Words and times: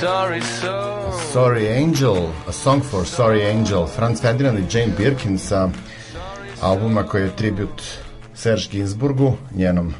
sorry 0.00 0.42
soul. 0.42 1.12
Sorry 1.32 1.68
Angel, 1.68 2.32
A 2.46 2.52
Song 2.52 2.82
for 2.82 3.04
Sorry 3.06 3.50
Angel, 3.50 3.86
Franz 3.86 4.20
Ferdinand 4.20 4.58
i 4.58 4.78
Jane 4.78 4.92
Birkin 4.98 5.38
sa 5.38 5.70
albuma 6.60 7.02
koji 7.02 7.22
je 7.22 7.36
tribut 7.36 7.82
Serge 8.34 8.68
Ginsburgu, 8.70 9.36
njenom 9.54 9.94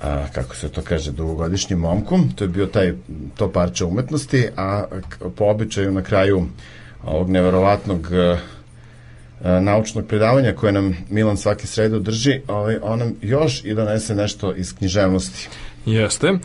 a, 0.00 0.26
kako 0.32 0.56
se 0.56 0.68
to 0.68 0.82
kaže, 0.82 1.12
dugogodišnjim 1.12 1.78
momku. 1.78 2.18
To 2.34 2.44
je 2.44 2.48
bio 2.48 2.66
taj, 2.66 2.94
to 3.36 3.52
parče 3.52 3.84
umetnosti, 3.84 4.48
a 4.56 4.84
po 5.36 5.44
običaju 5.44 5.92
na 5.92 6.02
kraju 6.02 6.46
ovog 7.04 7.30
neverovatnog 7.30 8.12
a, 8.12 8.38
naučnog 9.60 10.06
predavanja 10.06 10.52
koje 10.52 10.72
nam 10.72 10.96
Milan 11.10 11.36
svake 11.36 11.66
srede 11.66 11.98
drži, 11.98 12.40
ovaj, 12.48 12.76
on 12.82 12.98
nam 12.98 13.14
još 13.22 13.64
i 13.64 13.74
donese 13.74 14.14
nešto 14.14 14.54
iz 14.54 14.74
književnosti. 14.74 15.48
Jeste. 15.86 16.26
E, 16.28 16.38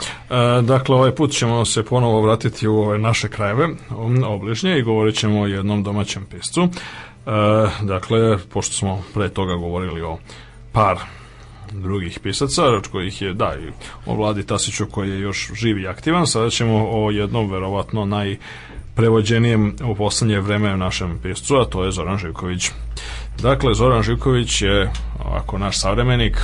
dakle, 0.61 0.95
ovaj 0.95 1.15
put 1.15 1.31
ćemo 1.31 1.65
se 1.65 1.83
ponovo 1.83 2.21
vratiti 2.21 2.67
u 2.67 2.75
ove 2.75 2.97
naše 2.97 3.29
krajeve 3.29 3.67
um, 3.97 4.23
obližnje 4.23 4.79
i 4.79 4.81
govorit 4.81 5.15
ćemo 5.15 5.41
o 5.41 5.47
jednom 5.47 5.83
domaćem 5.83 6.25
piscu. 6.25 6.61
E, 6.63 6.69
dakle, 7.81 8.37
pošto 8.53 8.73
smo 8.73 9.03
pre 9.13 9.29
toga 9.29 9.55
govorili 9.55 10.01
o 10.01 10.17
par 10.71 10.97
drugih 11.71 12.19
pisaca, 12.19 12.63
od 12.63 12.87
kojih 12.87 13.21
je, 13.21 13.33
da, 13.33 13.53
i 13.55 13.71
o 14.05 14.15
Vladi 14.15 14.43
Tasiću 14.43 14.85
koji 14.85 15.09
je 15.09 15.19
još 15.19 15.51
živ 15.53 15.79
i 15.79 15.87
aktivan, 15.87 16.27
sada 16.27 16.49
ćemo 16.49 16.87
o 16.91 17.11
jednom 17.11 17.51
verovatno 17.51 18.05
naj 18.05 18.37
prevođenijem 18.97 19.75
u 19.85 19.95
poslednje 19.95 20.39
vreme 20.39 20.77
našem 20.77 21.19
piscu, 21.23 21.55
a 21.55 21.65
to 21.65 21.83
je 21.83 21.91
Zoran 21.91 22.17
Živković. 22.17 22.69
Dakle, 23.41 23.73
Zoran 23.73 24.03
Živković 24.03 24.61
je 24.61 24.91
ovako 25.25 25.57
naš 25.57 25.79
savremenik, 25.79 26.37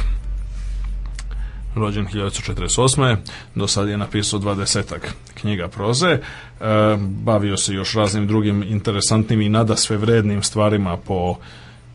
rođen 1.75 2.07
1948. 2.07 3.15
Do 3.55 3.67
sad 3.67 3.89
je 3.89 3.97
napisao 3.97 4.39
dvadesetak 4.39 5.13
knjiga 5.41 5.67
proze. 5.67 6.07
E, 6.09 6.19
bavio 6.99 7.57
se 7.57 7.73
još 7.73 7.93
raznim 7.93 8.27
drugim 8.27 8.63
interesantnim 8.63 9.41
i 9.41 9.49
nada 9.49 9.75
sve 9.75 9.97
vrednim 9.97 10.43
stvarima 10.43 10.97
po 10.97 11.35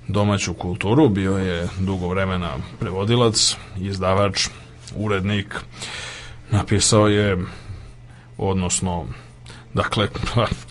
domaću 0.08 0.54
kulturu. 0.54 1.08
Bio 1.08 1.36
je 1.38 1.68
dugo 1.78 2.08
vremena 2.08 2.50
prevodilac, 2.80 3.56
izdavač, 3.80 4.48
urednik. 4.96 5.54
Napisao 6.50 7.08
je, 7.08 7.38
odnosno 8.38 9.06
Dakle, 9.74 10.08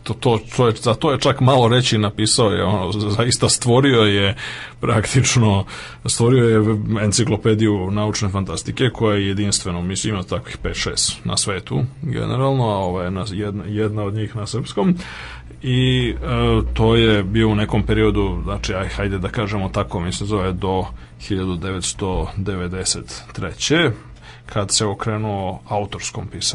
to, 0.03 0.13
to, 0.13 0.39
to 0.55 0.67
je, 0.67 0.73
za 0.75 0.93
to 0.93 1.11
je 1.11 1.19
čak 1.19 1.39
malo 1.39 1.67
reći 1.67 1.97
napisao 1.97 2.49
je, 2.49 2.63
ono, 2.63 2.91
zaista 2.91 3.49
stvorio 3.49 4.01
je 4.01 4.35
praktično, 4.81 5.65
stvorio 6.05 6.49
je 6.49 6.77
enciklopediju 7.03 7.91
naučne 7.91 8.29
fantastike 8.29 8.89
koja 8.93 9.17
je 9.17 9.27
jedinstveno, 9.27 9.81
mislim 9.81 10.13
ima 10.13 10.23
takvih 10.23 10.57
5-6 10.63 11.15
na 11.23 11.37
svetu 11.37 11.83
generalno, 12.01 12.63
a 12.63 12.77
ova 12.77 13.03
je 13.03 13.11
na, 13.11 13.25
jedna, 13.31 13.63
jedna 13.67 14.03
od 14.03 14.13
njih 14.13 14.35
na 14.35 14.47
srpskom 14.47 14.97
i 15.61 16.09
e, 16.09 16.15
to 16.73 16.95
je 16.95 17.23
bio 17.23 17.49
u 17.49 17.55
nekom 17.55 17.83
periodu, 17.83 18.41
znači 18.43 18.73
aj, 18.73 18.87
hajde 18.87 19.17
da 19.17 19.29
kažemo 19.29 19.69
tako, 19.69 19.99
mislim 19.99 20.27
zove 20.27 20.53
do 20.53 20.85
1993. 21.29 23.91
kad 24.45 24.71
se 24.71 24.85
okrenuo 24.85 25.61
autorskom 25.67 26.27
pisanju 26.27 26.47